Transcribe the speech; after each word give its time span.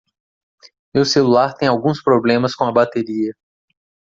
Meu 0.95 1.05
celular 1.05 1.53
tem 1.53 1.67
alguns 1.67 2.01
problemas 2.01 2.55
com 2.55 2.63
a 2.65 2.71
bateria. 2.71 3.35